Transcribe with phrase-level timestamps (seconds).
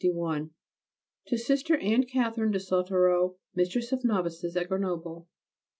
[0.01, 0.49] _To
[1.37, 5.27] Sister Anne Catherine de Sautereau, Mistress of Novices at Grenoble.